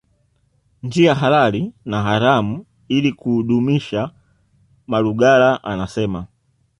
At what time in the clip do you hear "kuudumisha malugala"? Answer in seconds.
3.13-5.63